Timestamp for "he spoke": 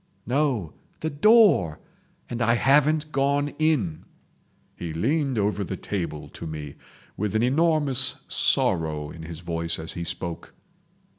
9.93-10.55